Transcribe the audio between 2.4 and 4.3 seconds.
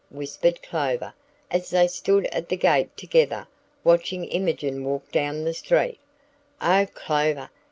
the gate together watching